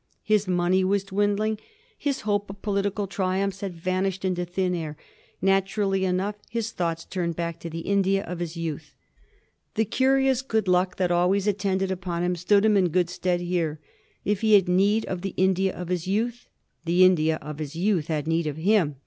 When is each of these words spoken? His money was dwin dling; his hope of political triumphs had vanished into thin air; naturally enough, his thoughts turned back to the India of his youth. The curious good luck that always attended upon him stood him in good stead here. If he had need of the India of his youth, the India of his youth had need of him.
His 0.23 0.47
money 0.47 0.83
was 0.83 1.03
dwin 1.03 1.35
dling; 1.35 1.59
his 1.95 2.21
hope 2.21 2.49
of 2.49 2.63
political 2.63 3.05
triumphs 3.05 3.61
had 3.61 3.75
vanished 3.75 4.25
into 4.25 4.45
thin 4.45 4.73
air; 4.73 4.97
naturally 5.43 6.05
enough, 6.05 6.37
his 6.49 6.71
thoughts 6.71 7.05
turned 7.05 7.35
back 7.35 7.59
to 7.59 7.69
the 7.69 7.81
India 7.81 8.23
of 8.23 8.39
his 8.39 8.57
youth. 8.57 8.95
The 9.75 9.85
curious 9.85 10.41
good 10.41 10.67
luck 10.67 10.95
that 10.97 11.11
always 11.11 11.45
attended 11.45 11.91
upon 11.91 12.23
him 12.23 12.35
stood 12.35 12.65
him 12.65 12.75
in 12.77 12.89
good 12.89 13.11
stead 13.11 13.41
here. 13.41 13.79
If 14.25 14.41
he 14.41 14.55
had 14.55 14.67
need 14.67 15.05
of 15.05 15.21
the 15.21 15.35
India 15.37 15.71
of 15.71 15.89
his 15.89 16.07
youth, 16.07 16.49
the 16.83 17.05
India 17.05 17.35
of 17.39 17.59
his 17.59 17.75
youth 17.75 18.07
had 18.07 18.25
need 18.25 18.47
of 18.47 18.57
him. 18.57 18.95